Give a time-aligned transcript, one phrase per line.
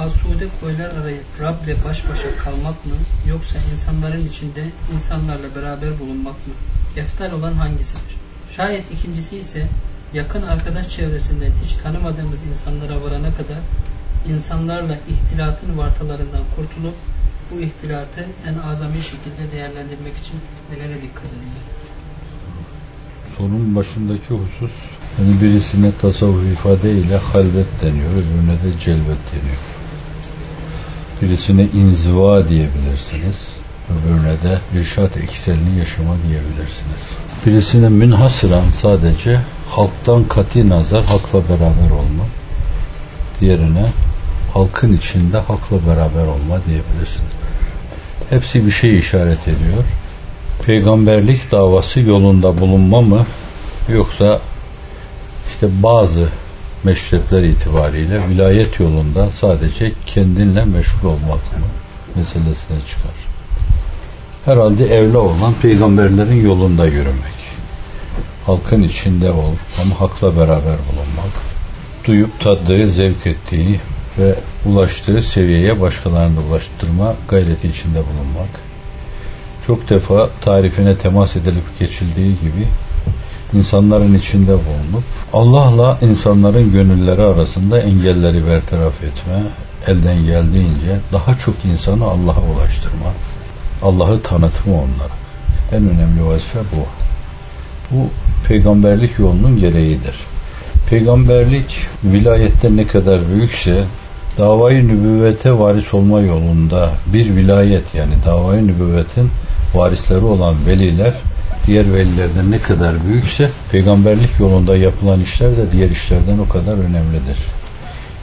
[0.00, 2.92] asude koylar arayıp Rab'le baş başa kalmak mı
[3.28, 6.54] yoksa insanların içinde insanlarla beraber bulunmak mı?
[6.96, 8.16] Eftal olan hangisidir?
[8.56, 9.66] Şayet ikincisi ise
[10.14, 13.58] yakın arkadaş çevresinden hiç tanımadığımız insanlara varana kadar
[14.28, 16.94] insanlarla ihtilatın vartalarından kurtulup
[17.50, 20.36] bu ihtilatı en azami şekilde değerlendirmek için
[20.70, 21.64] nelere dikkat edilir?
[23.38, 24.72] Sorunun başındaki husus
[25.18, 29.77] yani birisine tasavvuf ifadeyle halvet deniyor, öbürüne de celvet deniyor.
[31.22, 33.36] Birisine inziva diyebilirsiniz,
[33.90, 37.02] öbürüne de irşat ekselini yaşama diyebilirsiniz.
[37.46, 42.24] Birisine münhasıran sadece halktan kati nazar hakla beraber olma,
[43.40, 43.84] diğerine
[44.54, 47.32] halkın içinde hakla beraber olma diyebilirsiniz.
[48.30, 49.84] Hepsi bir şey işaret ediyor.
[50.66, 53.26] Peygamberlik davası yolunda bulunma mı
[53.88, 54.40] yoksa
[55.50, 56.28] işte bazı
[56.84, 61.66] meşrepler itibariyle vilayet yolunda sadece kendinle meşgul olmak mı
[62.14, 63.12] meselesine çıkar.
[64.44, 67.38] Herhalde evli olan peygamberlerin yolunda yürümek.
[68.46, 71.32] Halkın içinde ol ama hakla beraber bulunmak.
[72.04, 73.80] Duyup taddığı, zevk ettiği
[74.18, 74.34] ve
[74.66, 78.48] ulaştığı seviyeye başkalarını ulaştırma gayreti içinde bulunmak.
[79.66, 82.66] Çok defa tarifine temas edilip geçildiği gibi
[83.54, 89.42] insanların içinde bulunup Allah'la insanların gönülleri arasında engelleri bertaraf etme,
[89.86, 93.12] elden geldiğince daha çok insanı Allah'a ulaştırma,
[93.82, 95.18] Allah'ı tanıtma onlara.
[95.72, 96.86] En önemli vazife bu.
[97.90, 98.06] Bu
[98.48, 100.14] peygamberlik yolunun gereğidir.
[100.90, 103.84] Peygamberlik vilayette ne kadar büyükse
[104.38, 109.30] davayı nübüvvete varis olma yolunda bir vilayet yani davayı nübüvvetin
[109.74, 111.14] varisleri olan veliler
[111.68, 117.38] diğer velilerden ne kadar büyükse peygamberlik yolunda yapılan işler de diğer işlerden o kadar önemlidir.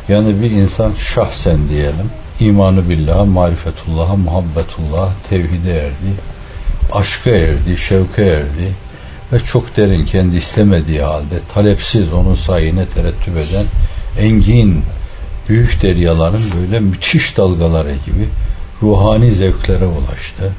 [0.09, 6.11] Yani bir insan şahsen diyelim imanı billah, marifetullah, muhabbetullah, tevhide erdi,
[6.91, 8.71] aşka erdi, şevke erdi
[9.33, 13.65] ve çok derin kendi istemediği halde talepsiz onun sayine terettüp eden
[14.19, 14.83] engin
[15.49, 18.27] büyük deryaların böyle müthiş dalgaları gibi
[18.81, 20.53] ruhani zevklere ulaştı.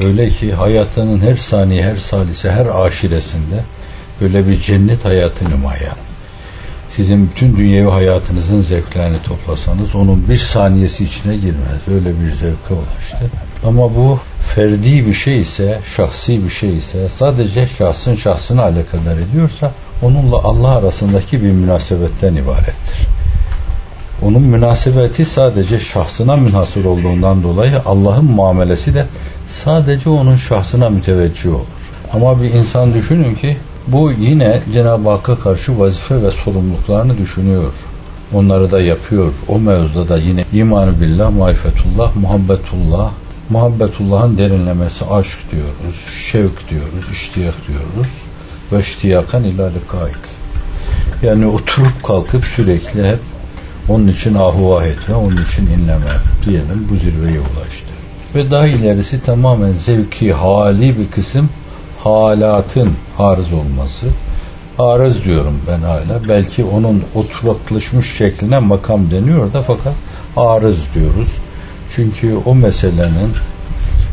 [0.00, 3.56] Öyle ki hayatının her saniye, her salise, her aşiresinde
[4.20, 5.96] böyle bir cennet hayatı nümayan.
[6.90, 11.88] Sizin bütün dünyevi hayatınızın zevklerini toplasanız onun bir saniyesi içine girmez.
[11.94, 13.30] Öyle bir zevke ulaştı.
[13.66, 14.18] Ama bu
[14.54, 19.72] ferdi bir şey ise, şahsi bir şey ise, sadece şahsın şahsına alakadar ediyorsa
[20.02, 23.06] onunla Allah arasındaki bir münasebetten ibarettir.
[24.22, 29.06] Onun münasebeti sadece şahsına münhasır olduğundan dolayı Allah'ın muamelesi de
[29.48, 31.66] sadece onun şahsına müteveccih olur.
[32.12, 37.72] Ama bir insan düşünün ki bu yine Cenab-ı Hakk'a karşı vazife ve sorumluluklarını düşünüyor.
[38.34, 39.32] Onları da yapıyor.
[39.48, 43.12] O mevzuda da yine imanı billah, marifetullah, muhabbetullah,
[43.50, 48.12] muhabbetullah'ın derinlemesi aşk diyoruz, şevk diyoruz, iştiyak diyoruz.
[48.72, 50.22] Ve iştiyakan ila likaik.
[51.22, 53.18] Yani oturup kalkıp sürekli hep
[53.88, 56.12] onun için ahuvah etme, onun için inleme
[56.46, 58.01] diyelim bu zirveye ulaştı.
[58.34, 61.48] Ve daha ilerisi tamamen zevki, hali bir kısım
[62.04, 64.06] halatın arız olması.
[64.78, 66.28] Arız diyorum ben hala.
[66.28, 69.92] Belki onun oturaklaşmış şekline makam deniyor da fakat
[70.36, 71.28] arız diyoruz.
[71.94, 73.32] Çünkü o meselenin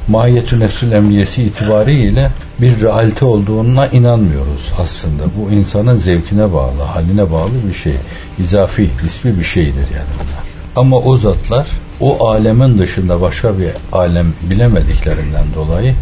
[0.08, 2.32] mahiyetü nefsül emniyesi itibariyle
[2.62, 5.24] bir realite olduğuna inanmıyoruz aslında.
[5.38, 7.94] Bu insanın zevkine bağlı, haline bağlı bir şey.
[8.40, 10.44] İzafi, ismi bir şeydir yani bunlar.
[10.76, 11.68] Ama o zatlar
[12.00, 15.96] o alemin dışında başka bir alem bilemediklerinden dolayı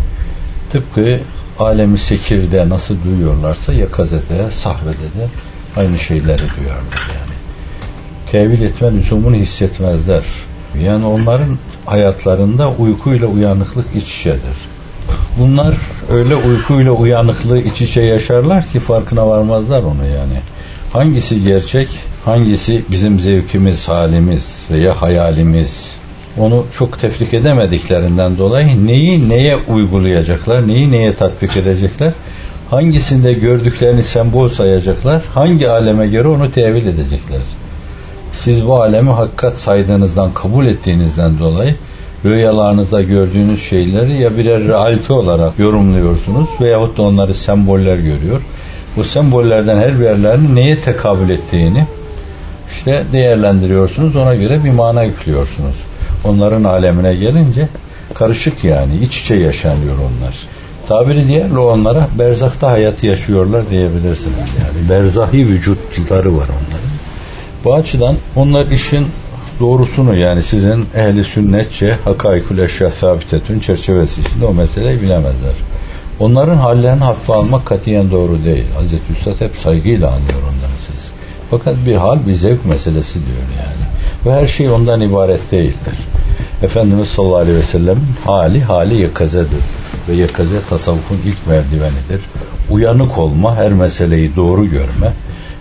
[0.71, 1.19] tıpkı
[1.59, 5.27] alemi sekirde nasıl duyuyorlarsa yakazede, sahvede de
[5.75, 7.37] aynı şeyleri duyarlar yani.
[8.31, 10.23] Tevil etme lüzumunu hissetmezler.
[10.83, 14.57] Yani onların hayatlarında uykuyla uyanıklık iç içedir.
[15.39, 15.75] Bunlar
[16.09, 20.39] öyle uykuyla uyanıklığı iç içe yaşarlar ki farkına varmazlar onu yani.
[20.93, 21.87] Hangisi gerçek,
[22.27, 25.97] hangisi bizim zevkimiz, halimiz veya hayalimiz
[26.39, 32.11] onu çok tefrik edemediklerinden dolayı neyi neye uygulayacaklar, neyi neye tatbik edecekler,
[32.69, 37.41] hangisinde gördüklerini sembol sayacaklar, hangi aleme göre onu tevil edecekler.
[38.33, 41.75] Siz bu alemi hakikat saydığınızdan, kabul ettiğinizden dolayı
[42.25, 48.41] rüyalarınızda gördüğünüz şeyleri ya birer realite olarak yorumluyorsunuz veyahut da onları semboller görüyor.
[48.95, 51.85] Bu sembollerden her birlerinin neye tekabül ettiğini
[52.71, 54.15] işte değerlendiriyorsunuz.
[54.15, 55.75] Ona göre bir mana yüklüyorsunuz.
[56.23, 57.67] Onların alemine gelince
[58.13, 60.35] karışık yani iç içe yaşanıyor onlar.
[60.87, 64.89] Tabiri diğerle onlara berzakta hayatı yaşıyorlar diyebilirsiniz yani.
[64.89, 66.97] Berzahi vücutları var onların.
[67.63, 69.07] Bu açıdan onlar işin
[69.59, 75.53] doğrusunu yani sizin ehli sünnetçe hakaikül eşya sabitetün çerçevesi içinde o meseleyi bilemezler.
[76.19, 78.65] Onların hallerini hafife almak katiyen doğru değil.
[78.75, 80.76] Hazreti Üstad hep saygıyla anlıyor siz.
[81.51, 83.87] Fakat bir hal bir zevk meselesi diyor yani.
[84.25, 85.97] Ve her şey ondan ibaret değildir.
[86.63, 89.63] Efendimiz sallallahu aleyhi ve sellem hali hali yakazedir.
[90.09, 92.21] Ve yakaze tasavvufun ilk merdivenidir.
[92.69, 95.13] Uyanık olma, her meseleyi doğru görme,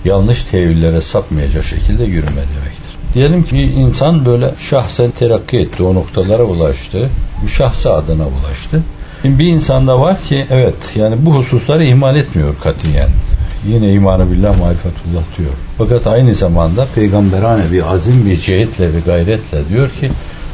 [0.04, 2.96] yanlış tevillere sapmayacak şekilde yürüme demektir.
[3.14, 7.10] Diyelim ki insan böyle şahsen terakki etti, o noktalara ulaştı,
[7.42, 8.82] bir şahsı adına ulaştı.
[9.22, 13.08] Şimdi bir insanda var ki evet yani bu hususları ihmal etmiyor katiyen.
[13.68, 15.50] Yine imanı billah marifetullah diyor.
[15.78, 20.10] Fakat aynı zamanda peygamberane bir azim bir cihetle bir gayretle diyor ki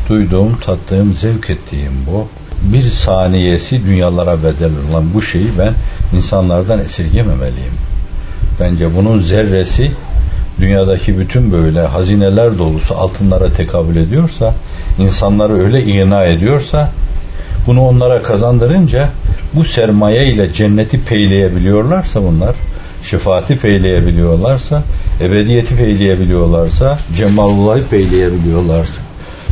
[0.08, 2.28] duyduğum, tattığım, zevk ettiğim bu
[2.62, 5.74] bir saniyesi dünyalara bedel olan bu şeyi ben
[6.16, 7.72] insanlardan esirgememeliyim.
[8.60, 9.90] Bence bunun zerresi
[10.58, 14.54] dünyadaki bütün böyle hazineler dolusu altınlara tekabül ediyorsa,
[14.98, 16.90] insanları öyle ikna ediyorsa,
[17.66, 19.08] bunu onlara kazandırınca
[19.54, 22.54] bu sermaye ile cenneti peyleyebiliyorlarsa bunlar,
[23.04, 24.82] şefaati peyleyebiliyorlarsa,
[25.20, 29.00] ebediyeti peyleyebiliyorlarsa, cemalullahı peyleyebiliyorlarsa,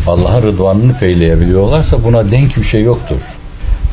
[0.07, 3.21] Allah'ın rıdvanını peyleyebiliyorlarsa buna denk bir şey yoktur.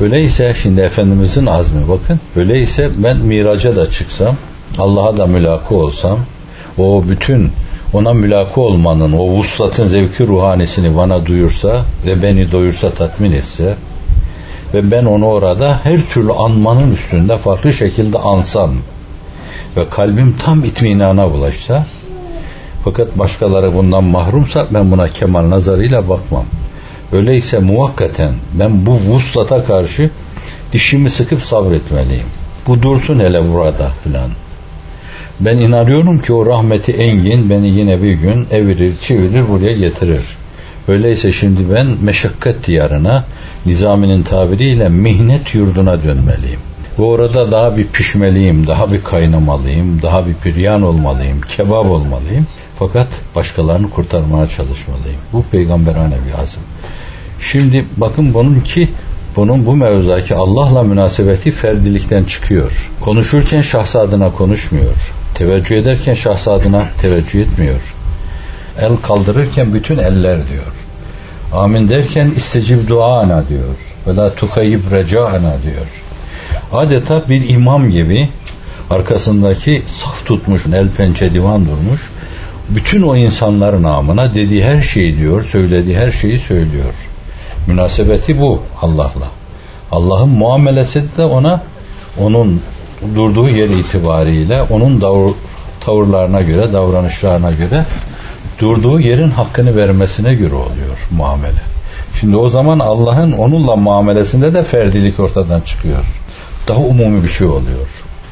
[0.00, 2.20] Öyleyse şimdi Efendimizin azmi bakın.
[2.36, 4.36] Öyleyse ben miraca da çıksam,
[4.78, 6.18] Allah'a da mülakı olsam,
[6.78, 7.50] o bütün
[7.92, 13.74] ona mülakı olmanın, o vuslatın zevki ruhanisini bana duyursa ve beni doyursa tatmin etse
[14.74, 18.74] ve ben onu orada her türlü anmanın üstünde farklı şekilde ansam
[19.78, 21.86] ve kalbim tam itminana ulaşsa
[22.84, 26.44] fakat başkaları bundan mahrumsa ben buna kemal nazarıyla bakmam.
[27.12, 30.10] Öyleyse muhakkaten ben bu vuslata karşı
[30.72, 32.26] dişimi sıkıp sabretmeliyim.
[32.66, 34.30] Bu dursun hele burada filan.
[35.40, 40.24] Ben inanıyorum ki o rahmeti engin beni yine bir gün evirir, çevirir, buraya getirir.
[40.88, 43.24] Öyleyse şimdi ben meşakkat diyarına,
[43.66, 46.60] nizaminin tabiriyle mihnet yurduna dönmeliyim.
[46.98, 52.46] Ve orada daha bir pişmeliyim, daha bir kaynamalıyım, daha bir piryan olmalıyım, kebap olmalıyım.
[52.78, 55.20] Fakat başkalarını kurtarmaya çalışmalıyım.
[55.32, 56.60] Bu peygamberane bir azim.
[57.40, 58.88] Şimdi bakın bunun ki
[59.36, 62.90] bunun bu mevzudaki Allah'la münasebeti ferdilikten çıkıyor.
[63.00, 65.12] Konuşurken şahs adına konuşmuyor.
[65.34, 67.94] Teveccüh ederken şahs adına teveccüh etmiyor.
[68.80, 70.72] El kaldırırken bütün eller diyor.
[71.52, 73.76] Amin derken istecib duana diyor.
[74.06, 75.86] Ve la tukayyib recaana diyor.
[76.72, 78.28] Adeta bir imam gibi
[78.90, 82.00] arkasındaki saf tutmuş, el pençe divan durmuş.
[82.68, 86.94] Bütün o insanların namına dediği her şeyi diyor, söylediği her şeyi söylüyor.
[87.66, 89.28] Münasebeti bu Allah'la.
[89.92, 91.62] Allah'ın muamelesi de ona
[92.20, 92.60] onun
[93.14, 95.00] durduğu yer itibariyle onun
[95.80, 97.84] tavırlarına göre, davranışlarına göre
[98.58, 101.62] durduğu yerin hakkını vermesine göre oluyor muamele.
[102.20, 106.04] Şimdi o zaman Allah'ın onunla muamelesinde de ferdilik ortadan çıkıyor.
[106.68, 107.86] Daha umumi bir şey oluyor.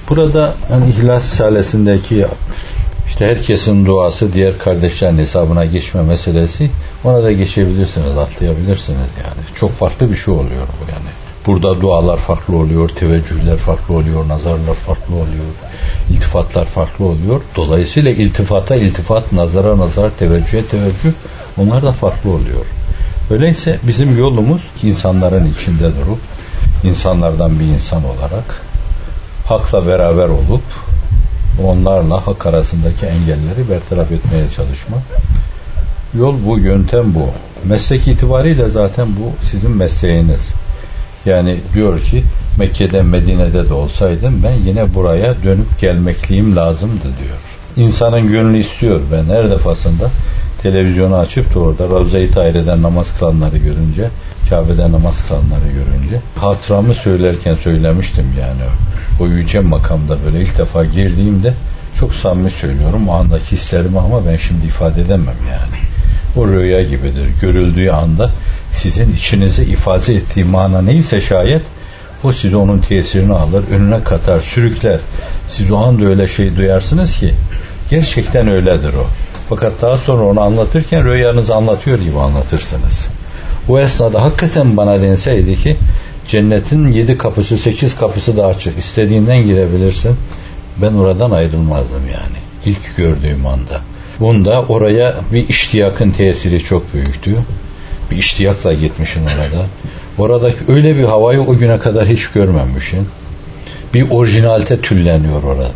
[0.09, 2.27] Burada hani İhlas Salesindeki
[3.09, 6.71] işte herkesin duası diğer kardeşlerin hesabına geçme meselesi
[7.05, 9.47] ona da geçebilirsiniz, atlayabilirsiniz yani.
[9.55, 11.11] Çok farklı bir şey oluyor bu yani.
[11.47, 15.45] Burada dualar farklı oluyor, teveccühler farklı oluyor, nazarlar farklı oluyor,
[16.11, 17.41] iltifatlar farklı oluyor.
[17.57, 21.13] Dolayısıyla iltifata iltifat, nazara nazar, teveccühe teveccüh
[21.59, 22.67] onlar da farklı oluyor.
[23.31, 26.19] Öyleyse bizim yolumuz insanların içinde durup
[26.89, 28.63] insanlardan bir insan olarak
[29.47, 30.63] hakla beraber olup
[31.65, 35.03] onlarla hak arasındaki engelleri bertaraf etmeye çalışmak.
[36.19, 37.29] Yol bu, yöntem bu.
[37.65, 40.49] Meslek itibariyle zaten bu sizin mesleğiniz.
[41.27, 42.23] Yani diyor ki
[42.59, 47.87] Mekke'de Medine'de de olsaydım ben yine buraya dönüp gelmekliyim lazımdı diyor.
[47.87, 50.11] İnsanın gönlü istiyor ben her defasında
[50.71, 54.09] televizyonu açıp da orada Ravza-i Tahire'den namaz kılanları görünce
[54.51, 58.71] Kabe'de namaz kılanları görünce hatıramı söylerken söylemiştim yani
[59.21, 61.55] o yüce makamda böyle ilk defa girdiğimde
[62.01, 65.83] çok samimi söylüyorum o andaki hislerimi ama ben şimdi ifade edemem yani.
[66.37, 67.27] O rüya gibidir.
[67.41, 68.31] Görüldüğü anda
[68.73, 71.63] sizin içinize ifade ettiği mana neyse şayet
[72.25, 74.99] o size onun tesirini alır, önüne katar, sürükler.
[75.49, 77.35] Siz o anda öyle şey duyarsınız ki
[77.91, 79.07] gerçekten öyledir o.
[79.49, 83.07] Fakat daha sonra onu anlatırken rüyanızı anlatıyor gibi anlatırsınız.
[83.69, 85.77] O esnada hakikaten bana denseydi ki
[86.29, 88.79] cennetin yedi kapısı, sekiz kapısı da açık.
[88.79, 90.17] İstediğinden girebilirsin.
[90.83, 92.37] Ben oradan ayrılmazdım yani.
[92.65, 93.81] İlk gördüğüm anda.
[94.21, 97.37] Bunda oraya bir iştiyakın tesiri çok büyüktü.
[98.11, 99.67] Bir iştiyakla gitmişsin orada.
[100.19, 103.09] Orada öyle bir havayı o güne kadar hiç görmemişsin.
[103.95, 105.71] Bir orijinalte tülleniyor orada.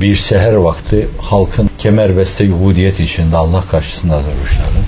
[0.00, 4.80] Bir seher vakti halkın kemerbeste ubudiyet içinde Allah karşısında duruşları,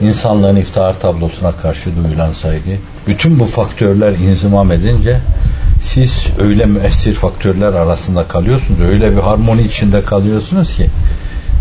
[0.00, 2.70] insanlığın iftihar tablosuna karşı duyulan saygı,
[3.06, 5.20] bütün bu faktörler inzimam edince
[5.82, 10.86] siz öyle müessir faktörler arasında kalıyorsunuz, öyle bir harmoni içinde kalıyorsunuz ki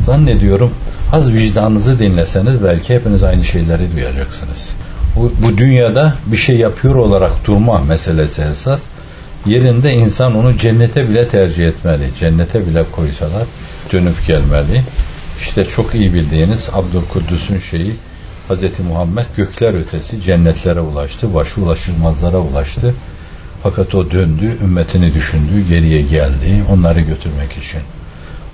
[0.05, 0.71] zannediyorum
[1.13, 4.75] az vicdanınızı dinleseniz belki hepiniz aynı şeyleri duyacaksınız.
[5.15, 8.81] Bu, bu dünyada bir şey yapıyor olarak durma meselesi esas.
[9.45, 12.09] Yerinde insan onu cennete bile tercih etmeli.
[12.19, 13.43] Cennete bile koysalar
[13.91, 14.83] dönüp gelmeli.
[15.41, 17.95] İşte çok iyi bildiğiniz Abdülkuddus'un şeyi
[18.49, 18.79] Hz.
[18.87, 22.93] Muhammed gökler ötesi cennetlere ulaştı, başı ulaşılmazlara ulaştı.
[23.63, 27.81] Fakat o döndü, ümmetini düşündü, geriye geldi onları götürmek için.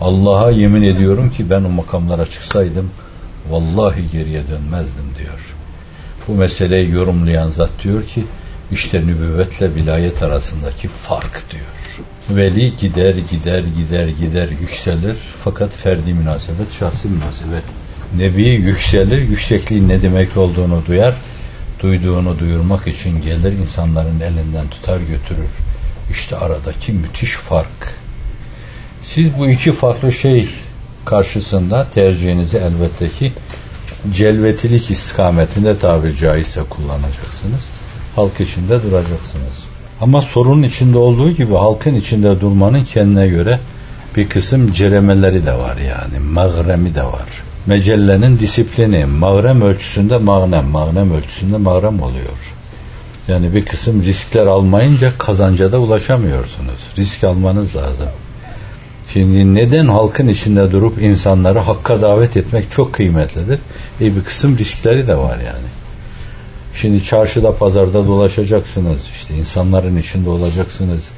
[0.01, 2.89] Allah'a yemin ediyorum ki ben o makamlara çıksaydım
[3.49, 5.55] vallahi geriye dönmezdim diyor.
[6.27, 8.23] Bu meseleyi yorumlayan zat diyor ki
[8.71, 12.05] işte nübüvvetle vilayet arasındaki fark diyor.
[12.29, 17.63] Veli gider gider gider gider yükselir fakat ferdi münasebet şahsi münasebet.
[18.17, 21.15] Nebi yükselir yüksekliğin ne demek olduğunu duyar
[21.79, 25.49] duyduğunu duyurmak için gelir insanların elinden tutar götürür.
[26.11, 27.93] İşte aradaki müthiş fark.
[29.01, 30.47] Siz bu iki farklı şey
[31.05, 33.33] karşısında tercihinizi elbette ki
[34.13, 37.63] celvetilik istikametinde tabiri caizse kullanacaksınız.
[38.15, 39.63] Halk içinde duracaksınız.
[40.01, 43.59] Ama sorunun içinde olduğu gibi halkın içinde durmanın kendine göre
[44.17, 46.19] bir kısım ceremeleri de var yani.
[46.31, 47.43] Mağremi de var.
[47.65, 52.37] Mecellenin disiplini mağrem ölçüsünde mağnem, mağnem ölçüsünde mağrem oluyor.
[53.27, 56.79] Yani bir kısım riskler almayınca kazanca da ulaşamıyorsunuz.
[56.97, 58.09] Risk almanız lazım.
[59.13, 63.59] Şimdi neden halkın içinde durup insanları hakka davet etmek çok kıymetlidir?
[64.01, 65.67] E bir kısım riskleri de var yani.
[66.81, 69.01] Şimdi çarşıda pazarda dolaşacaksınız.
[69.13, 71.09] işte insanların içinde olacaksınız.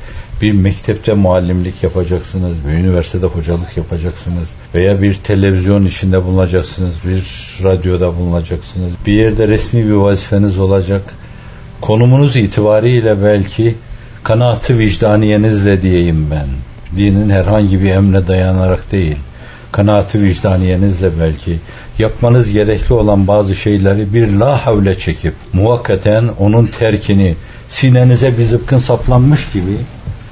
[0.41, 2.67] Bir mektepte muallimlik yapacaksınız.
[2.67, 4.49] Bir üniversitede hocalık yapacaksınız.
[4.75, 6.95] Veya bir televizyon içinde bulunacaksınız.
[7.07, 7.23] Bir
[7.63, 8.93] radyoda bulunacaksınız.
[9.05, 11.13] Bir yerde resmi bir vazifeniz olacak.
[11.81, 13.75] Konumunuz itibariyle belki
[14.23, 16.47] kanaatı vicdaniyenizle diyeyim ben
[16.97, 19.17] dinin herhangi bir emre dayanarak değil,
[19.71, 21.59] kanaati vicdaniyenizle belki
[21.97, 27.35] yapmanız gerekli olan bazı şeyleri bir la havle çekip muhakkaten onun terkini
[27.69, 29.77] sinenize bir zıpkın saplanmış gibi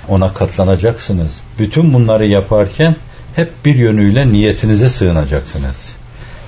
[0.07, 1.41] ona katlanacaksınız.
[1.59, 2.95] Bütün bunları yaparken
[3.35, 5.93] hep bir yönüyle niyetinize sığınacaksınız.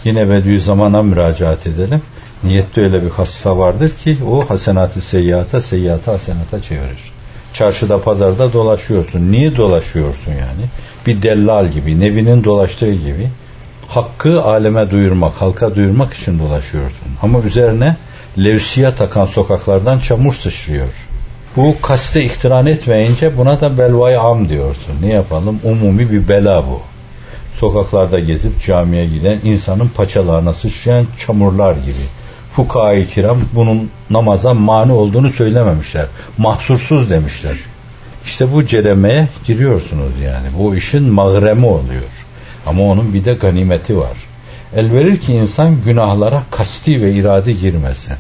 [0.04, 2.02] Yine Bediüzzaman'a müracaat edelim.
[2.44, 7.11] Niyette öyle bir hasife vardır ki o hasenatı seyyata, seyyata hasenata çevirir
[7.54, 9.32] çarşıda pazarda dolaşıyorsun.
[9.32, 10.66] Niye dolaşıyorsun yani?
[11.08, 13.30] Bir dellal gibi, nevinin dolaştığı gibi
[13.88, 17.08] hakkı aleme duyurmak, halka duyurmak için dolaşıyorsun.
[17.22, 17.96] Ama üzerine
[18.38, 20.94] levsiye takan sokaklardan çamur sıçrıyor.
[21.56, 24.94] Bu kaste iktiran etmeyince buna da belvay am diyorsun.
[25.02, 25.60] Ne yapalım?
[25.64, 26.82] Umumi bir bela bu.
[27.60, 32.21] Sokaklarda gezip camiye giden insanın paçalarına sıçrayan çamurlar gibi
[32.56, 36.06] fukaha kiram bunun namaza mani olduğunu söylememişler.
[36.38, 37.56] Mahsursuz demişler.
[38.26, 40.48] İşte bu ceremeye giriyorsunuz yani.
[40.60, 42.12] Bu işin mağremi oluyor.
[42.66, 44.18] Ama onun bir de ganimeti var.
[44.76, 48.14] El verir ki insan günahlara kasti ve irade girmesin.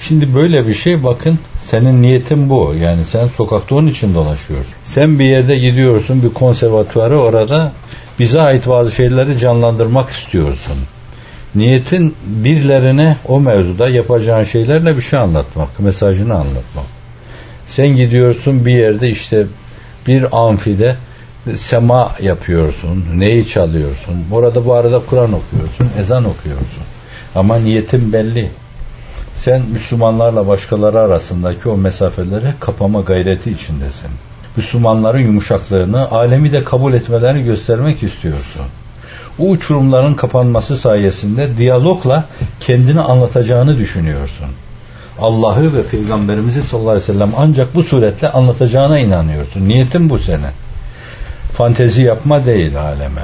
[0.00, 2.74] Şimdi böyle bir şey bakın senin niyetin bu.
[2.82, 4.74] Yani sen sokakta onun için dolaşıyorsun.
[4.84, 7.72] Sen bir yerde gidiyorsun bir konservatuara orada
[8.18, 10.76] bize ait bazı şeyleri canlandırmak istiyorsun.
[11.56, 16.84] Niyetin birilerine o mevzuda yapacağın şeylerle bir şey anlatmak, mesajını anlatmak.
[17.66, 19.46] Sen gidiyorsun bir yerde işte
[20.06, 20.96] bir amfide
[21.56, 24.14] sema yapıyorsun, neyi çalıyorsun.
[24.32, 26.82] Orada bu arada Kur'an okuyorsun, ezan okuyorsun.
[27.34, 28.50] Ama niyetin belli.
[29.34, 34.10] Sen Müslümanlarla başkaları arasındaki o mesafeleri kapama gayreti içindesin.
[34.56, 38.62] Müslümanların yumuşaklığını, alemi de kabul etmelerini göstermek istiyorsun
[39.38, 42.24] bu uçurumların kapanması sayesinde diyalogla
[42.60, 44.46] kendini anlatacağını düşünüyorsun.
[45.20, 49.68] Allah'ı ve Peygamberimizi sallallahu aleyhi ve sellem ancak bu suretle anlatacağına inanıyorsun.
[49.68, 50.50] Niyetin bu sene.
[51.52, 53.22] Fantezi yapma değil aleme.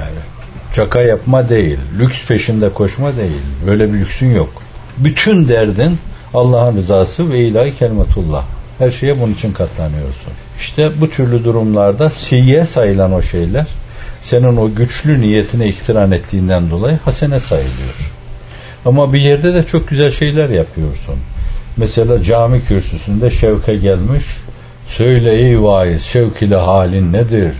[0.73, 1.77] Çaka yapma değil.
[1.99, 3.41] Lüks peşinde koşma değil.
[3.67, 4.49] Böyle bir lüksün yok.
[4.97, 5.97] Bütün derdin
[6.33, 8.43] Allah'ın rızası ve ilahi kelimetullah.
[8.79, 10.33] Her şeye bunun için katlanıyorsun.
[10.59, 13.65] İşte bu türlü durumlarda siye sayılan o şeyler
[14.23, 18.11] senin o güçlü niyetine iktiran ettiğinden dolayı hasene sayılıyor.
[18.85, 21.15] Ama bir yerde de çok güzel şeyler yapıyorsun.
[21.77, 24.23] Mesela cami kürsüsünde şevke gelmiş.
[24.87, 27.53] Söyle ey vaiz şevk ile halin nedir?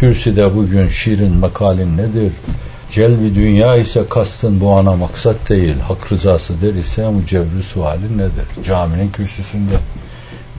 [0.00, 2.32] Kürsüde bugün şiirin mekalin nedir?
[2.90, 5.76] Celbi dünya ise kastın bu ana maksat değil.
[5.88, 8.64] Hak rızası der ise mücevri sualin nedir?
[8.64, 9.74] Caminin kürsüsünde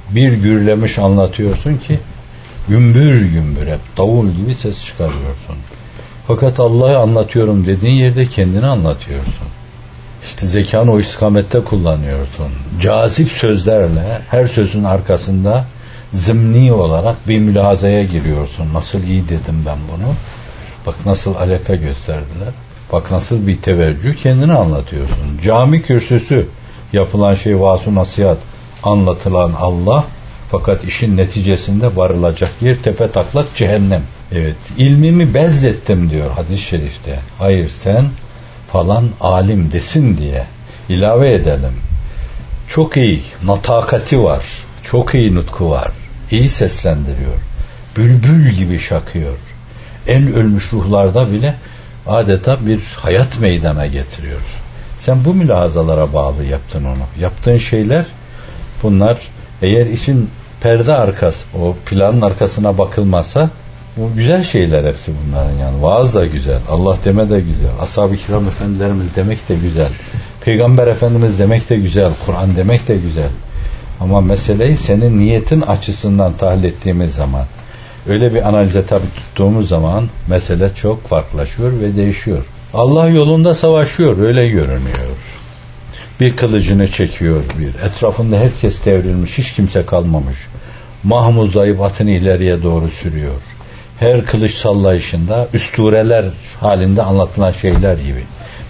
[0.10, 2.00] bir gürlemiş anlatıyorsun ki
[2.70, 5.56] Gümbür gümbür hep davul gibi ses çıkarıyorsun.
[6.28, 9.48] Fakat Allah'ı anlatıyorum dediğin yerde kendini anlatıyorsun.
[10.26, 12.48] İşte zekanı o istikamette kullanıyorsun.
[12.82, 15.66] Cazip sözlerle her sözün arkasında
[16.14, 18.74] zımni olarak bir mülazaya giriyorsun.
[18.74, 20.14] Nasıl iyi dedim ben bunu.
[20.86, 22.54] Bak nasıl alaka gösterdiler.
[22.92, 25.40] Bak nasıl bir teveccüh kendini anlatıyorsun.
[25.44, 26.48] Cami kürsüsü
[26.94, 28.38] yapılan şey vasu nasihat
[28.84, 30.04] anlatılan Allah
[30.52, 34.02] fakat işin neticesinde varılacak yer tepe taklak cehennem.
[34.32, 37.20] Evet ilmimi bezlettim diyor hadis-i şerifte.
[37.38, 38.06] Hayır sen
[38.72, 40.46] falan alim desin diye
[40.90, 41.74] ilave edelim.
[42.68, 44.46] Çok iyi natakati var.
[44.84, 45.92] Çok iyi nutku var.
[46.32, 47.38] İyi seslendiriyor.
[47.98, 49.38] Bülbül gibi şakıyor.
[50.08, 51.56] En ölmüş ruhlarda bile
[52.08, 54.40] adeta bir hayat meydana getiriyor.
[55.00, 57.22] Sen bu mülahazalara bağlı yaptın onu.
[57.22, 58.06] Yaptığın şeyler
[58.84, 59.18] bunlar
[59.62, 60.30] eğer işin
[60.62, 63.50] perde arkası, o planın arkasına bakılmazsa
[63.98, 65.84] bu güzel şeyler hepsi bunların yani.
[65.84, 69.92] Vaaz da güzel, Allah deme de güzel, ashab-ı kiram efendilerimiz demek de güzel,
[70.42, 73.30] peygamber efendimiz demek de güzel, Kur'an demek de güzel.
[74.00, 77.46] Ama meseleyi senin niyetin açısından tahlil ettiğimiz zaman,
[78.10, 82.46] öyle bir analize tabi tuttuğumuz zaman mesele çok farklılaşıyor ve değişiyor.
[82.74, 85.18] Allah yolunda savaşıyor, öyle görünüyor.
[86.20, 87.88] Bir kılıcını çekiyor bir.
[87.88, 90.38] Etrafında herkes devrilmiş, hiç kimse kalmamış.
[91.04, 93.42] Mahmuz dayı atını ileriye doğru sürüyor.
[94.00, 96.26] Her kılıç sallayışında üstureler
[96.60, 98.24] halinde anlatılan şeyler gibi.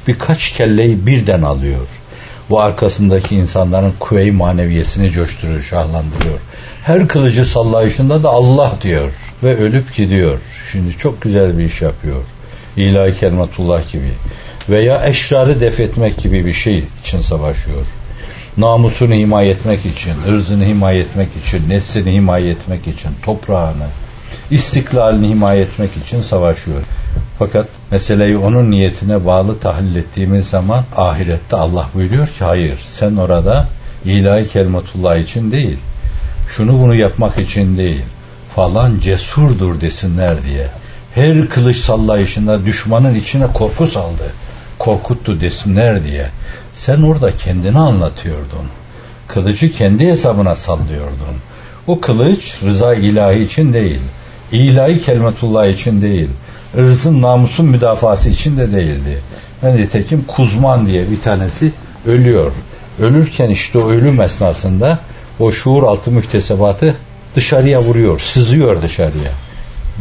[0.08, 1.88] Birkaç kelleyi birden alıyor.
[2.50, 6.40] Bu arkasındaki insanların kuvve-i maneviyesini coşturuyor, şahlandırıyor.
[6.84, 9.12] Her kılıcı sallayışında da Allah diyor
[9.44, 10.40] ve ölüp gidiyor.
[10.72, 12.24] Şimdi çok güzel bir iş yapıyor.
[12.78, 14.12] İlahi kelimetullah gibi.
[14.70, 17.86] Veya eşrarı def etmek gibi bir şey için savaşıyor
[18.60, 23.86] namusunu himaye etmek için, ırzını himaye etmek için, neslini himaye etmek için, toprağını,
[24.51, 26.82] istiklalini himaye etmek için savaşıyor.
[27.39, 33.68] Fakat meseleyi onun niyetine bağlı tahlil ettiğimiz zaman ahirette Allah buyuruyor ki hayır sen orada
[34.06, 35.78] ilahi kelimetullah için değil,
[36.56, 38.04] şunu bunu yapmak için değil,
[38.56, 40.67] falan cesurdur desinler diye.
[41.15, 44.32] Her kılıç sallayışında düşmanın içine korku saldı,
[44.80, 46.30] korkuttu desinler diye
[46.74, 48.68] sen orada kendini anlatıyordun.
[49.28, 51.36] Kılıcı kendi hesabına sallıyordun.
[51.88, 54.00] O kılıç rıza ilahi için değil.
[54.52, 56.30] İlahi kelimetullah için değil.
[56.78, 59.22] Irzın namusun müdafası için de değildi.
[59.63, 61.72] Ben nitekim Kuzman diye bir tanesi
[62.08, 62.52] ölüyor.
[63.00, 65.00] Ölürken işte o ölüm esnasında
[65.39, 66.96] o şuur altı müktesebatı
[67.36, 69.32] dışarıya vuruyor, sızıyor dışarıya.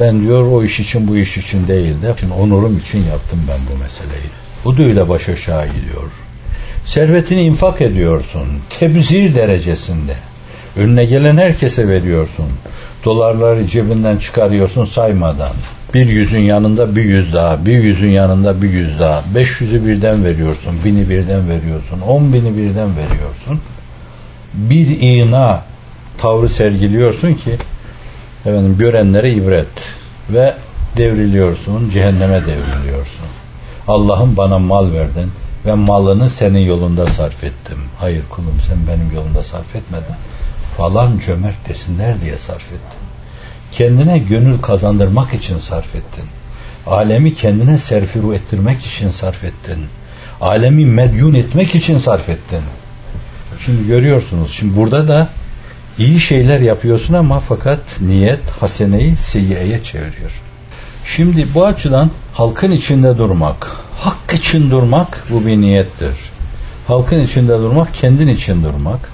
[0.01, 3.83] Ben diyor o iş için bu iş için değil de onurum için yaptım ben bu
[3.83, 4.48] meseleyi.
[4.67, 6.11] Öyle baş aşağı gidiyor.
[6.85, 8.49] Servetini infak ediyorsun.
[8.71, 10.15] Tebzir derecesinde.
[10.77, 12.47] Önüne gelen herkese veriyorsun.
[13.05, 15.53] Dolarları cebinden çıkarıyorsun saymadan.
[15.95, 19.23] Bir yüzün yanında bir yüz daha, bir yüzün yanında bir yüz daha.
[19.35, 23.61] Beş yüzü birden veriyorsun, bini birden veriyorsun, on bini birden veriyorsun.
[24.55, 25.63] Bir iğna
[26.19, 27.51] tavrı sergiliyorsun ki
[28.47, 29.93] efendim görenlere ibret
[30.31, 30.55] ve
[30.97, 33.27] devriliyorsun, cehenneme devriliyorsun.
[33.89, 35.31] Allah'ım bana mal verdin,
[35.67, 37.79] ve malını senin yolunda sarf ettim.
[37.99, 40.15] Hayır kulum sen benim yolunda sarf etmedin.
[40.77, 43.01] Falan cömert desinler diye sarf ettin.
[43.73, 46.25] Kendine gönül kazandırmak için sarf ettin.
[46.87, 49.87] Alemi kendine serfiru ettirmek için sarf ettin.
[50.41, 52.63] Alemi medyun etmek için sarf ettin.
[53.65, 54.53] Şimdi görüyorsunuz.
[54.53, 55.29] Şimdi burada da
[55.99, 60.48] iyi şeyler yapıyorsun ama fakat niyet haseneyi seyyiyeye çeviriyor.
[61.17, 66.15] Şimdi bu açıdan halkın içinde durmak, hak için durmak bu bir niyettir.
[66.89, 69.13] Halkın içinde durmak, kendin için durmak,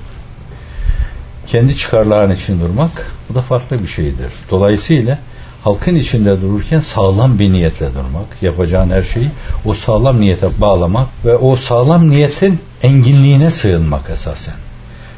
[1.47, 4.33] kendi çıkarların için durmak bu da farklı bir şeydir.
[4.51, 5.19] Dolayısıyla
[5.65, 9.29] halkın içinde dururken sağlam bir niyetle durmak, yapacağın her şeyi
[9.65, 14.55] o sağlam niyete bağlamak ve o sağlam niyetin enginliğine sığınmak esasen.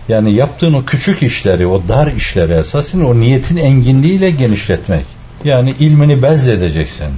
[0.08, 5.15] Yani yaptığın o küçük işleri, o dar işleri esasen o niyetin enginliğiyle genişletmek.
[5.44, 7.08] Yani ilmini bezledeceksin.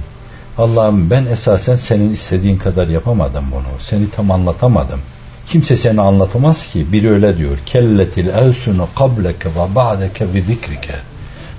[0.57, 3.79] Allah'ım ben esasen senin istediğin kadar yapamadım bunu.
[3.81, 4.99] Seni tam anlatamadım.
[5.47, 6.91] Kimse seni anlatamaz ki.
[6.91, 7.57] Biri öyle diyor.
[7.65, 10.95] Kelletil elsunu kableke ve ba'deke bi zikrike.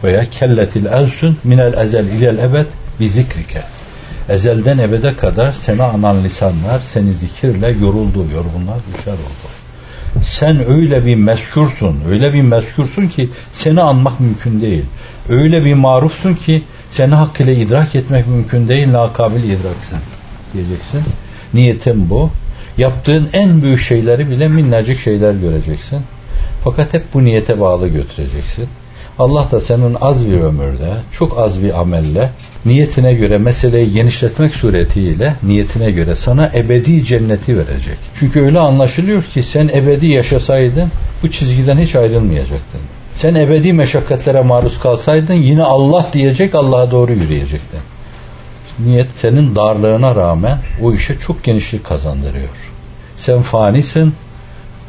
[0.04, 2.66] Veya kelletil elsun minel ezel ilel ebed
[3.00, 3.62] bi zikrike.
[4.28, 9.59] Ezelden ebede kadar seni anan lisanlar seni zikirle yoruldu, yorgunlar düşer oldu.
[10.22, 14.84] Sen öyle bir meşhursun, öyle bir meşhursun ki seni anmak mümkün değil.
[15.28, 19.98] Öyle bir marufsun ki seni hak ile idrak etmek mümkün değil, lakabil idraksın
[20.52, 21.02] diyeceksin.
[21.54, 22.30] Niyetim bu.
[22.78, 26.02] Yaptığın en büyük şeyleri bile minnacık şeyler göreceksin.
[26.64, 28.68] Fakat hep bu niyete bağlı götüreceksin.
[29.20, 32.30] Allah da senin az bir ömürde, çok az bir amelle,
[32.64, 37.98] niyetine göre meseleyi genişletmek suretiyle niyetine göre sana ebedi cenneti verecek.
[38.18, 40.88] Çünkü öyle anlaşılıyor ki sen ebedi yaşasaydın
[41.22, 42.80] bu çizgiden hiç ayrılmayacaktın.
[43.14, 47.80] Sen ebedi meşakkatlere maruz kalsaydın yine Allah diyecek Allah'a doğru yürüyecektin.
[48.78, 52.48] Niyet senin darlığına rağmen o işe çok genişlik kazandırıyor.
[53.16, 54.14] Sen fanisin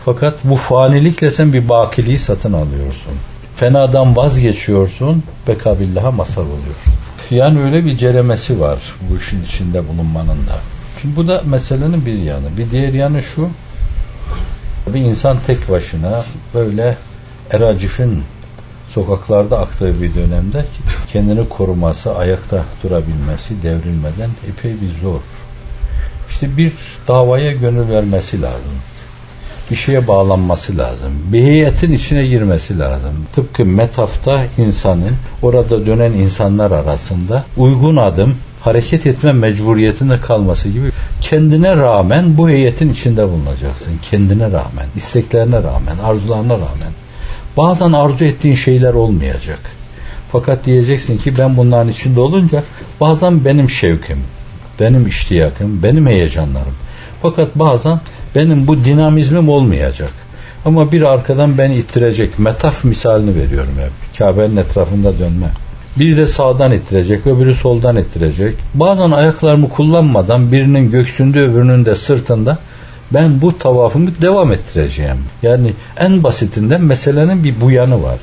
[0.05, 3.13] fakat bu fanilikle sen bir bakiliği satın alıyorsun.
[3.61, 6.75] Fenadan vazgeçiyorsun, bekabillaha mazhar oluyor.
[7.31, 10.57] Yani öyle bir ceremesi var bu işin içinde bulunmanın da.
[11.01, 12.57] Şimdi bu da meselenin bir yanı.
[12.57, 13.49] Bir diğer yanı şu,
[14.87, 16.97] bir insan tek başına böyle
[17.51, 18.23] eracifin
[18.89, 20.65] sokaklarda aktığı bir dönemde
[21.13, 25.21] kendini koruması, ayakta durabilmesi, devrilmeden epey bir zor.
[26.29, 26.73] İşte bir
[27.07, 28.90] davaya gönül vermesi lazım.
[29.71, 31.11] Bir şeye bağlanması lazım.
[31.33, 33.13] Bir heyetin içine girmesi lazım.
[33.35, 41.75] Tıpkı metafta insanın orada dönen insanlar arasında uygun adım hareket etme mecburiyetinde kalması gibi kendine
[41.75, 43.93] rağmen bu heyetin içinde bulunacaksın.
[44.09, 46.93] Kendine rağmen, isteklerine rağmen, arzularına rağmen.
[47.57, 49.59] Bazen arzu ettiğin şeyler olmayacak.
[50.31, 52.63] Fakat diyeceksin ki ben bunların içinde olunca
[53.01, 54.23] bazen benim şevkim,
[54.79, 56.75] benim iştiyakım, benim heyecanlarım.
[57.21, 57.99] Fakat bazen
[58.35, 60.11] benim bu dinamizmim olmayacak.
[60.65, 62.39] Ama bir arkadan beni ittirecek.
[62.39, 64.17] Metaf misalini veriyorum hep.
[64.17, 65.47] Kabe'nin etrafında dönme.
[65.99, 68.55] Bir de sağdan ittirecek, öbürü soldan ittirecek.
[68.73, 72.57] Bazen ayaklarımı kullanmadan birinin göksünde öbürünün de sırtında
[73.13, 75.17] ben bu tavafımı devam ettireceğim.
[75.43, 77.67] Yani en basitinden meselenin bir bu
[78.03, 78.19] var.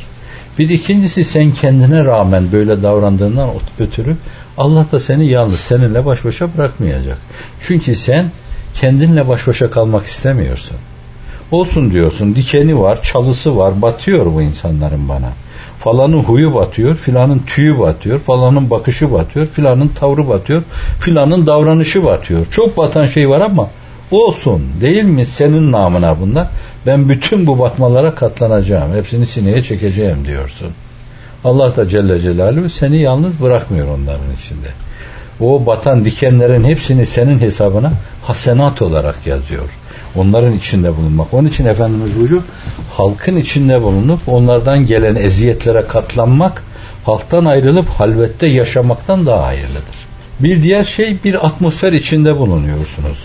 [0.59, 4.17] Bir ikincisi sen kendine rağmen böyle davrandığından ötürü
[4.59, 7.19] Allah da seni yalnız seninle baş başa bırakmayacak.
[7.61, 8.31] Çünkü sen
[8.81, 10.77] kendinle baş başa kalmak istemiyorsun.
[11.51, 15.33] Olsun diyorsun dikeni var, çalısı var, batıyor bu insanların bana.
[15.79, 20.63] Falanın huyu batıyor, filanın tüyü batıyor, falanın bakışı batıyor, filanın tavrı batıyor,
[21.01, 22.47] filanın davranışı batıyor.
[22.51, 23.71] Çok batan şey var ama
[24.11, 26.47] olsun değil mi senin namına bunlar.
[26.87, 28.95] Ben bütün bu batmalara katlanacağım.
[28.95, 30.69] Hepsini sineye çekeceğim diyorsun.
[31.45, 34.69] Allah da Celle Celaluhu seni yalnız bırakmıyor onların içinde.
[35.41, 39.71] O batan dikenlerin hepsini senin hesabına hasenat olarak yazıyor.
[40.17, 41.35] Onların içinde bulunmak.
[41.35, 42.43] Onun için Efendimiz buyuruyor
[42.97, 46.63] halkın içinde bulunup onlardan gelen eziyetlere katlanmak
[47.05, 49.99] halktan ayrılıp halvette yaşamaktan daha hayırlıdır.
[50.41, 53.19] Bir diğer şey bir atmosfer içinde bulunuyorsunuz.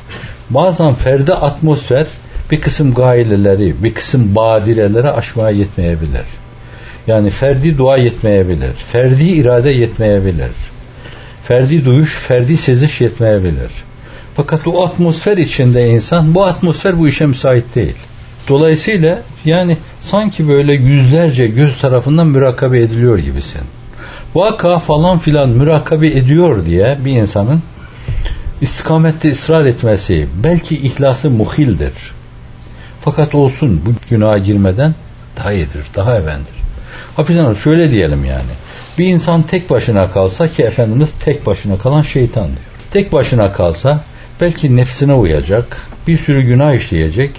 [0.49, 2.05] Bazen ferdi atmosfer
[2.51, 6.25] bir kısım gaileleri, bir kısım badireleri aşmaya yetmeyebilir.
[7.07, 8.73] Yani ferdi dua yetmeyebilir.
[8.73, 10.51] Ferdi irade yetmeyebilir.
[11.47, 13.71] Ferdi duyuş, ferdi seziş yetmeyebilir.
[14.35, 17.95] Fakat o atmosfer içinde insan, bu atmosfer bu işe müsait değil.
[18.47, 23.61] Dolayısıyla yani sanki böyle yüzlerce göz tarafından mürakabe ediliyor gibisin.
[24.35, 27.61] Vaka falan filan mürakabe ediyor diye bir insanın
[28.61, 31.93] istikamette ısrar etmesi belki ihlası muhildir.
[33.01, 34.95] Fakat olsun bu günaha girmeden
[35.37, 36.55] daha iyidir, daha evendir.
[37.15, 38.51] Hafizan şöyle diyelim yani.
[38.97, 42.57] Bir insan tek başına kalsa ki Efendimiz tek başına kalan şeytan diyor.
[42.91, 43.99] Tek başına kalsa
[44.41, 45.77] belki nefsine uyacak,
[46.07, 47.31] bir sürü günah işleyecek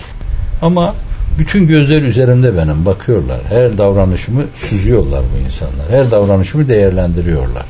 [0.63, 0.95] ama
[1.39, 3.41] bütün gözler üzerimde benim bakıyorlar.
[3.49, 5.91] Her davranışımı süzüyorlar bu insanlar.
[5.91, 7.65] Her davranışımı değerlendiriyorlar.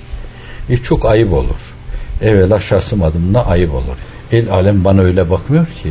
[0.70, 1.60] E çok ayıp olur.
[2.22, 3.96] Evvela şahsım adımına ayıp olur.
[4.32, 5.88] El alem bana öyle bakmıyor ki.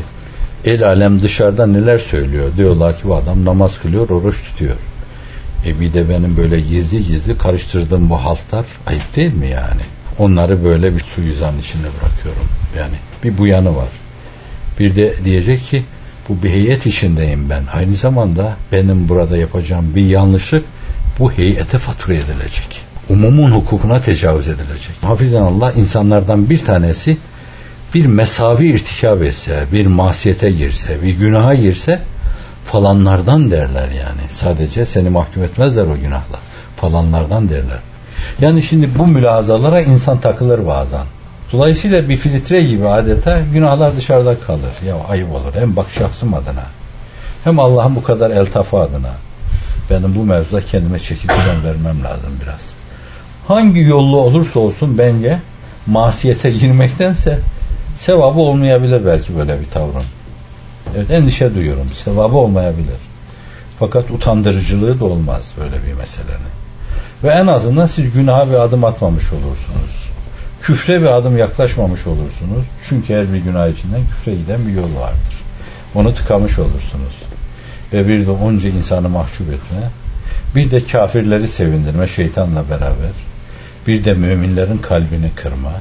[0.65, 2.45] El alem dışarıda neler söylüyor.
[2.57, 4.75] Diyorlar ki bu adam namaz kılıyor, oruç tutuyor.
[5.65, 9.81] E bir de benim böyle gizli gizli karıştırdığım bu haltlar ayıp değil mi yani?
[10.19, 12.45] Onları böyle bir suizan içinde bırakıyorum.
[12.77, 13.87] Yani bir bu yanı var.
[14.79, 15.83] Bir de diyecek ki
[16.29, 17.63] bu bir heyet içindeyim ben.
[17.73, 20.65] Aynı zamanda benim burada yapacağım bir yanlışlık
[21.19, 22.81] bu heyete fatura edilecek.
[23.09, 24.95] Umumun hukukuna tecavüz edilecek.
[25.01, 27.17] Hafizan Allah insanlardan bir tanesi
[27.93, 31.99] bir mesavi irtikab etse, bir masiyete girse, bir günaha girse
[32.65, 34.21] falanlardan derler yani.
[34.31, 36.37] Sadece seni mahkum etmezler o günahla.
[36.77, 37.79] Falanlardan derler.
[38.41, 41.05] Yani şimdi bu mülazalara insan takılır bazen.
[41.51, 44.71] Dolayısıyla bir filtre gibi adeta günahlar dışarıda kalır.
[44.87, 45.53] Ya ayıp olur.
[45.53, 46.63] Hem bak şahsım adına
[47.43, 49.11] hem Allah'ın bu kadar eltafı adına.
[49.89, 51.29] Benim bu mevzuda kendime çekip
[51.63, 52.61] vermem lazım biraz.
[53.47, 55.39] Hangi yollu olursa olsun bence
[55.87, 57.39] masiyete girmektense
[57.95, 60.03] sevabı olmayabilir belki böyle bir tavrın.
[60.95, 61.87] Evet endişe duyuyorum.
[62.03, 62.97] Sevabı olmayabilir.
[63.79, 66.53] Fakat utandırıcılığı da olmaz böyle bir meselenin.
[67.23, 70.09] Ve en azından siz günaha bir adım atmamış olursunuz.
[70.61, 72.65] Küfre bir adım yaklaşmamış olursunuz.
[72.89, 75.43] Çünkü her bir günah içinden küfre giden bir yol vardır.
[75.95, 77.13] Onu tıkamış olursunuz.
[77.93, 79.89] Ve bir de onca insanı mahcup etme
[80.55, 83.13] Bir de kafirleri sevindirme şeytanla beraber.
[83.87, 85.71] Bir de müminlerin kalbini kırma.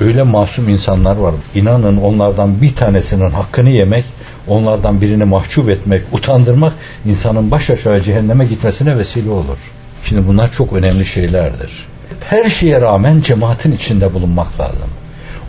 [0.00, 1.34] Öyle masum insanlar var.
[1.54, 4.04] İnanın onlardan bir tanesinin hakkını yemek,
[4.48, 6.72] onlardan birini mahcup etmek, utandırmak
[7.06, 9.58] insanın baş aşağı cehenneme gitmesine vesile olur.
[10.04, 11.86] Şimdi bunlar çok önemli şeylerdir.
[12.20, 14.88] Her şeye rağmen cemaatin içinde bulunmak lazım.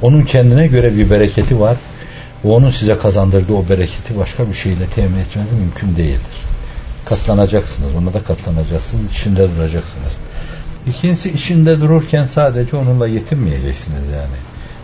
[0.02, 1.78] Onun kendine göre bir bereketi var.
[2.44, 6.38] O onun size kazandırdığı o bereketi başka bir şeyle temin etmeniz mümkün değildir.
[7.06, 7.90] Katlanacaksınız.
[8.02, 9.12] Ona da katlanacaksınız.
[9.12, 10.18] İçinde duracaksınız.
[10.90, 14.38] İkincisi içinde dururken sadece onunla yetinmeyeceksiniz yani.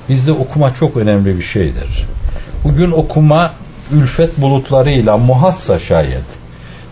[0.09, 2.05] Bizde okuma çok önemli bir şeydir.
[2.63, 3.53] Bugün okuma
[3.91, 6.43] ülfet bulutlarıyla muhatsa şayet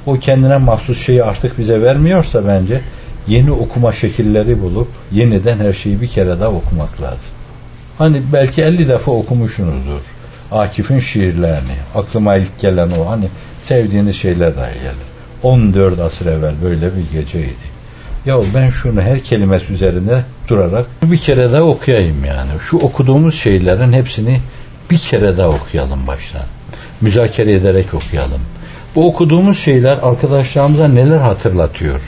[0.05, 2.81] o kendine mahsus şeyi artık bize vermiyorsa bence
[3.27, 7.19] yeni okuma şekilleri bulup yeniden her şeyi bir kere daha okumak lazım.
[7.97, 10.01] Hani belki 50 defa okumuşsunuzdur.
[10.51, 11.75] Akif'in şiirlerini.
[11.95, 13.09] Aklıma ilk gelen o.
[13.09, 13.27] Hani
[13.61, 15.11] sevdiğiniz şeyler dahi gelir.
[15.43, 17.80] 14 asır evvel böyle bir geceydi.
[18.25, 22.51] Ya ben şunu her kelimesi üzerinde durarak bir kere daha okuyayım yani.
[22.69, 24.39] Şu okuduğumuz şeylerin hepsini
[24.91, 26.41] bir kere daha okuyalım baştan.
[27.01, 28.41] Müzakere ederek okuyalım.
[28.95, 32.01] Bu okuduğumuz şeyler arkadaşlarımıza neler hatırlatıyor?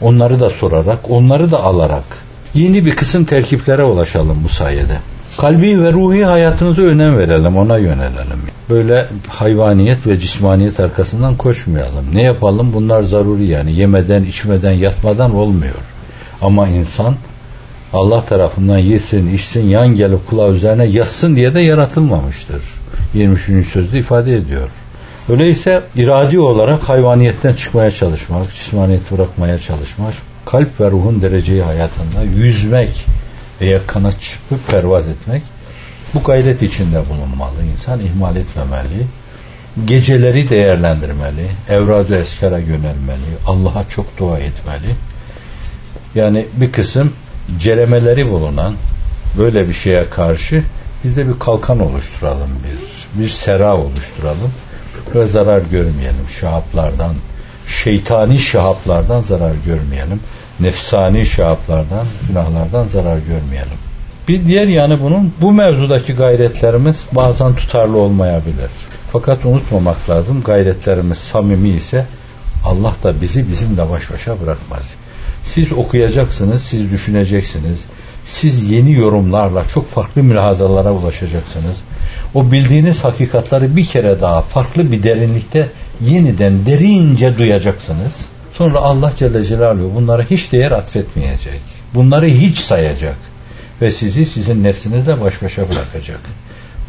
[0.00, 2.04] Onları da sorarak, onları da alarak
[2.54, 4.98] yeni bir kısım terkiplere ulaşalım bu sayede.
[5.38, 8.42] Kalbi ve ruhi hayatımıza önem verelim, ona yönelelim.
[8.70, 12.04] Böyle hayvaniyet ve cismaniyet arkasından koşmayalım.
[12.14, 12.72] Ne yapalım?
[12.74, 13.72] Bunlar zaruri yani.
[13.72, 15.74] Yemeden, içmeden, yatmadan olmuyor.
[16.42, 17.14] Ama insan
[17.92, 22.62] Allah tarafından yesin, içsin, yan gelip kulağı üzerine yatsın diye de yaratılmamıştır.
[23.14, 23.66] 23.
[23.68, 24.68] sözde ifade ediyor.
[25.28, 33.06] Öyleyse iradi olarak hayvaniyetten çıkmaya çalışmak, cismaniyeti bırakmaya çalışmak, kalp ve ruhun dereceyi hayatında yüzmek
[33.60, 35.42] veya kanat çıkıp pervaz etmek
[36.14, 37.64] bu gayret içinde bulunmalı.
[37.72, 39.06] İnsan ihmal etmemeli.
[39.84, 41.48] Geceleri değerlendirmeli.
[41.68, 43.30] Evradu eskara yönelmeli.
[43.46, 44.94] Allah'a çok dua etmeli.
[46.14, 47.12] Yani bir kısım
[47.58, 48.74] ceremeleri bulunan
[49.38, 50.62] böyle bir şeye karşı
[51.04, 53.22] biz de bir kalkan oluşturalım bir.
[53.22, 54.52] Bir sera oluşturalım.
[55.14, 56.28] Ve zarar görmeyelim.
[56.40, 57.14] Şahaplardan,
[57.66, 60.20] şeytani şahaplardan zarar görmeyelim.
[60.60, 63.78] Nefsani şahaplardan, günahlardan zarar görmeyelim.
[64.28, 68.70] Bir diğer yanı bunun bu mevzudaki gayretlerimiz bazen tutarlı olmayabilir.
[69.12, 72.06] Fakat unutmamak lazım gayretlerimiz samimi ise
[72.64, 74.94] Allah da bizi bizimle baş başa bırakmaz.
[75.44, 77.84] Siz okuyacaksınız, siz düşüneceksiniz.
[78.24, 81.76] Siz yeni yorumlarla çok farklı mülahazalara ulaşacaksınız.
[82.34, 85.68] O bildiğiniz hakikatları bir kere daha farklı bir derinlikte
[86.00, 88.12] yeniden derince duyacaksınız.
[88.58, 91.60] Sonra Allah Celle Celaluhu bunlara hiç değer atfetmeyecek.
[91.94, 93.16] Bunları hiç sayacak.
[93.82, 96.20] Ve sizi sizin nefsinizle baş başa bırakacak.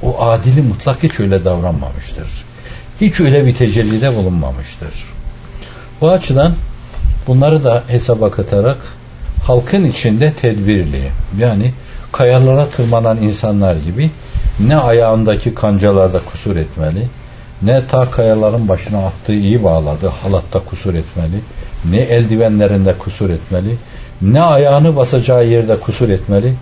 [0.02, 2.28] O adili mutlak hiç öyle davranmamıştır.
[3.02, 4.94] Hiç öyle bir tecellide bulunmamıştır.
[6.02, 6.54] Bu açıdan
[7.28, 8.78] bunları da hesaba katarak
[9.44, 11.74] halkın içinde tedbirli yani
[12.12, 14.12] kayalara tırmanan insanlar gibi
[14.60, 17.08] ne ayağındaki kancalarda kusur etmeli
[17.62, 20.08] ne ta kayaların başına attığı iyi bağladı.
[20.24, 21.40] Halatta kusur etmeli.
[21.90, 23.76] Ne eldivenlerinde kusur etmeli.
[24.22, 26.54] Ne ayağını basacağı yerde kusur etmeli.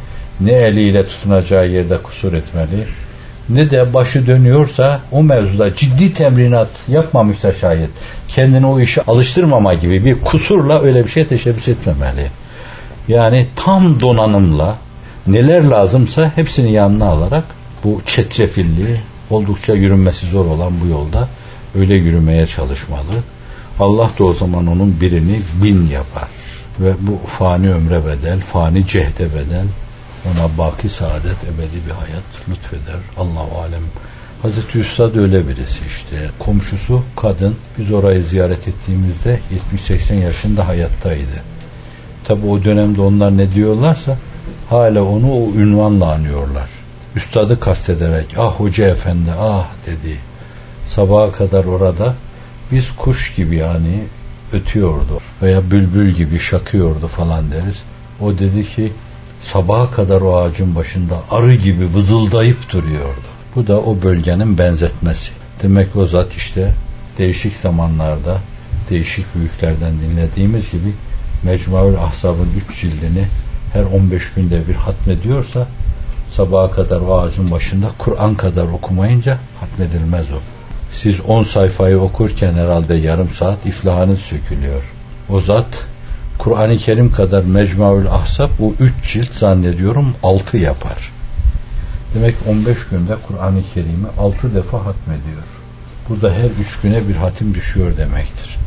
[0.42, 2.86] Ne eliyle tutunacağı yerde kusur etmeli.
[3.50, 7.90] Ne de başı dönüyorsa o mevzuda ciddi temrinat yapmamışsa şayet
[8.28, 12.32] kendini o işe alıştırmama gibi bir kusurla öyle bir şey teşebbüs etmemeli.
[13.08, 14.78] Yani tam donanımla
[15.28, 17.44] neler lazımsa hepsini yanına alarak
[17.84, 21.28] bu çetrefilli oldukça yürünmesi zor olan bu yolda
[21.76, 23.24] öyle yürümeye çalışmalı.
[23.80, 26.28] Allah da o zaman onun birini bin yapar.
[26.80, 29.66] Ve bu fani ömre bedel, fani cehde bedel,
[30.26, 33.00] ona baki saadet, ebedi bir hayat lütfeder.
[33.18, 33.84] Allahu alem.
[34.42, 36.30] Hazreti Üstad öyle birisi işte.
[36.40, 37.56] Komşusu kadın.
[37.78, 39.40] Biz orayı ziyaret ettiğimizde
[39.76, 41.44] 70-80 yaşında hayattaydı.
[42.24, 44.18] Tabi o dönemde onlar ne diyorlarsa
[44.70, 46.70] hala onu o ünvanla anıyorlar.
[47.15, 50.17] Üstadı kastederek ah hoca efendi ah dedi.
[50.86, 52.13] Sabaha kadar orada
[52.71, 54.04] biz kuş gibi yani
[54.54, 57.84] ötüyordu veya bülbül gibi şakıyordu falan deriz.
[58.21, 58.93] O dedi ki
[59.41, 63.28] sabaha kadar o ağacın başında arı gibi vızıldayıp duruyordu.
[63.56, 65.32] Bu da o bölgenin benzetmesi.
[65.62, 66.73] Demek o zat işte
[67.17, 68.38] değişik zamanlarda
[68.89, 70.93] değişik büyüklerden dinlediğimiz gibi
[71.43, 73.25] Mecmuaül Ahzab'ın üç cildini
[73.73, 75.67] her 15 günde bir hatmediyorsa
[76.32, 80.40] sabaha kadar o ağacın başında Kur'an kadar okumayınca hatmedilmez o.
[80.92, 84.84] Siz 10 sayfayı okurken herhalde yarım saat iflahınız sökülüyor.
[85.30, 85.66] O zat
[86.38, 91.12] Kur'an-ı Kerim kadar Mecmuaül Ahzab bu üç cilt zannediyorum altı yapar.
[92.16, 95.44] Demek 15 günde Kur'an-ı Kerim'i altı defa hatmediyor.
[96.10, 98.58] Bu da her üç güne bir hatim düşüyor demektir.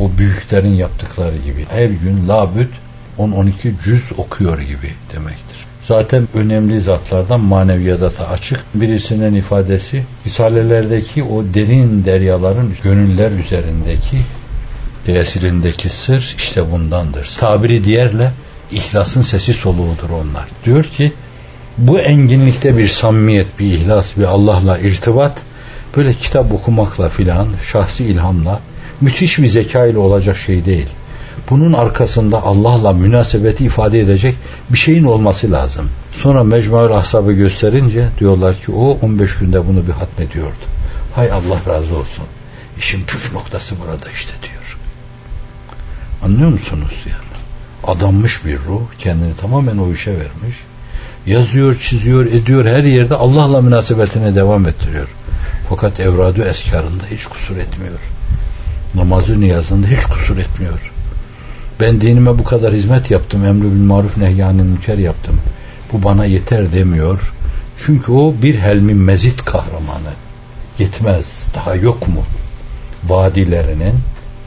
[0.00, 1.66] O büyüklerin yaptıkları gibi.
[1.70, 2.70] Her gün labüt
[3.18, 3.52] 10-12
[3.84, 5.66] cüz okuyor gibi demektir.
[5.88, 14.18] Zaten önemli zatlardan maneviyata açık birisinin ifadesi Risalelerdeki o derin deryaların gönüller üzerindeki
[15.06, 17.30] tesirindeki sır işte bundandır.
[17.38, 18.30] Tabiri diğerle
[18.70, 20.44] ihlasın sesi soluğudur onlar.
[20.64, 21.12] Diyor ki
[21.78, 25.42] bu enginlikte bir samimiyet, bir ihlas, bir Allah'la irtibat
[25.96, 28.60] böyle kitap okumakla filan, şahsi ilhamla
[29.00, 30.88] müthiş bir zeka ile olacak şey değil.
[31.50, 34.34] Bunun arkasında Allah'la münasebeti ifade edecek
[34.70, 35.90] bir şeyin olması lazım.
[36.12, 40.64] Sonra Mecmuaül Ahsab'ı gösterince diyorlar ki o 15 günde bunu bir hatmediyordu.
[41.14, 42.24] Hay Allah razı olsun.
[42.78, 44.78] İşin püf noktası burada işte diyor.
[46.24, 47.34] Anlıyor musunuz yani?
[47.96, 50.56] Adanmış bir ruh kendini tamamen o işe vermiş.
[51.26, 55.08] Yazıyor, çiziyor, ediyor her yerde Allah'la münasebetine devam ettiriyor.
[55.68, 57.98] Fakat evradu eskarında hiç kusur etmiyor.
[58.94, 60.93] Namazı niyazında hiç kusur etmiyor.
[61.80, 63.44] Ben dinime bu kadar hizmet yaptım.
[63.44, 65.40] Emri bil maruf nehyanı münker yaptım.
[65.92, 67.32] Bu bana yeter demiyor.
[67.84, 70.12] Çünkü o bir helmi mezit kahramanı.
[70.78, 71.48] Yetmez.
[71.54, 72.22] Daha yok mu?
[73.08, 73.94] Vadilerinin,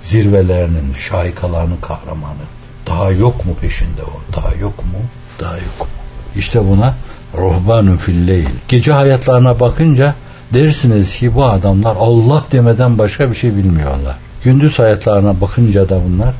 [0.02, 2.46] zirvelerinin, şahikalarının kahramanı.
[2.88, 4.36] Daha yok mu peşinde o?
[4.36, 5.00] Daha yok mu?
[5.40, 5.88] Daha yok mu?
[6.36, 6.96] İşte buna
[7.38, 8.48] ruhbanun filleyl.
[8.68, 10.16] Gece hayatlarına bakınca
[10.54, 14.16] dersiniz ki bu adamlar Allah demeden başka bir şey bilmiyorlar.
[14.44, 16.34] Gündüz hayatlarına bakınca da bunlar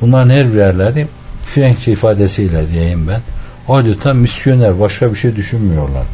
[0.00, 1.06] bunların her birerleri
[1.46, 3.20] Frenkçe ifadesiyle diyeyim ben
[3.68, 6.04] adeta misyoner başka bir şey düşünmüyorlar.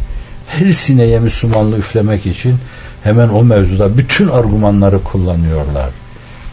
[0.47, 2.57] Her sineye Müslümanlığı üflemek için
[3.05, 5.91] hemen o mevzuda bütün argümanları kullanıyorlar.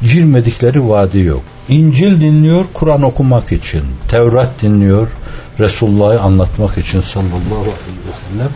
[0.02, 1.42] Girmedikleri vadi yok.
[1.70, 3.82] İncil dinliyor Kur'an okumak için.
[4.08, 5.08] Tevrat dinliyor
[5.60, 8.50] Resulullah'ı anlatmak için sallallahu aleyhi ve sellem.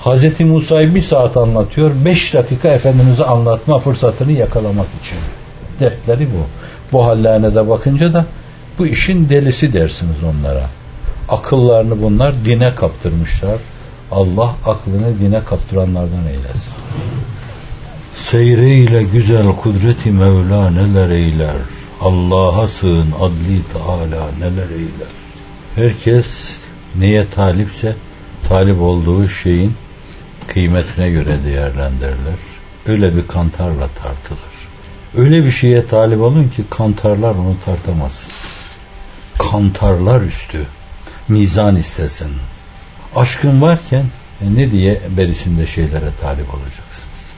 [0.00, 1.90] Hazreti Musa'yı bir saat anlatıyor.
[2.04, 5.18] Beş dakika Efendimiz'i anlatma fırsatını yakalamak için.
[5.80, 6.46] Dertleri bu.
[6.92, 8.26] Bu hallerine de bakınca da
[8.78, 10.66] bu işin delisi dersiniz onlara.
[11.28, 13.58] Akıllarını bunlar dine kaptırmışlar.
[14.10, 16.72] Allah aklını dine kaptıranlardan eylesin.
[18.14, 21.56] Seyreyle güzel kudreti Mevla neler eyler.
[22.00, 25.10] Allah'a sığın adli Teala neler eyler.
[25.74, 26.56] Herkes
[26.98, 27.96] neye talipse
[28.48, 29.72] talip olduğu şeyin
[30.46, 32.38] kıymetine göre değerlendirirler.
[32.86, 34.49] Öyle bir kantarla tartılır.
[35.16, 38.22] Öyle bir şeye talip olun ki kantarlar onu tartamaz.
[39.38, 40.66] Kantarlar üstü.
[41.28, 42.30] Mizan istesin.
[43.16, 44.04] Aşkın varken
[44.42, 47.30] e, ne diye berisinde şeylere talip olacaksınız.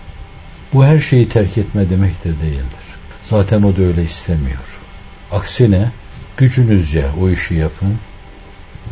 [0.73, 2.87] Bu her şeyi terk etme demek de değildir.
[3.25, 4.79] Zaten o da öyle istemiyor.
[5.31, 5.91] Aksine
[6.37, 7.99] gücünüzce o işi yapın.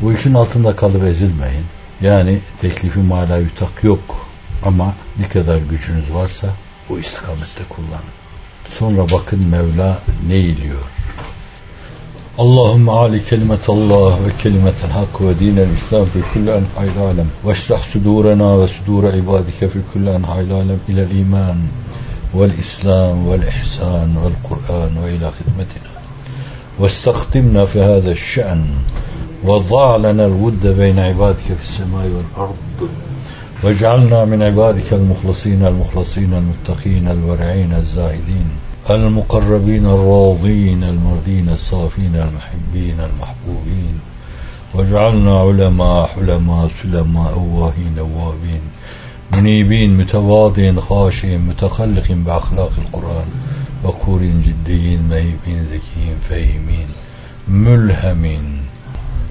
[0.02, 1.64] Bu işin altında kalıp ezilmeyin.
[2.00, 4.28] Yani teklifi mala yutak yok.
[4.62, 6.48] Ama ne kadar gücünüz varsa
[6.88, 8.19] bu istikamette kullanın.
[8.78, 10.82] Sonra bakın Mevla ne iliyor.
[12.38, 17.82] Allahümme ali kelimetallah ve kelimetel hak ve dinel islam fi kulli enhayl alem ve şrah
[17.82, 21.56] sudurena ve sudura ibadike fi kulli enhayl alem ilel iman
[22.34, 25.90] vel islam vel ihsan vel kur'an ve ila hidmetina
[26.80, 28.62] واستخدمنا في هذا الشأن
[29.44, 32.88] وضع لنا الود بين عبادك في السماء والأرض
[33.62, 38.48] واجعلنا من عبادك المخلصين المخلصين المتقين الورعين الزاهدين
[38.90, 44.00] المقربين الراضين المرضين الصافين المحبين المحبوبين
[44.74, 48.60] واجعلنا علماء حلماء سلماء أواهين أوابين
[49.36, 53.28] منيبين متواضعين خاشعين متخلق بأخلاق القرآن
[53.84, 56.86] وكور جديين مهيبين ذكيين فهيمين
[57.48, 58.62] ملهمين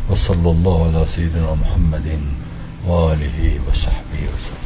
[0.10, 2.20] وصلى الله على سيدنا محمد
[2.88, 4.59] وآله وصحبه وسلم.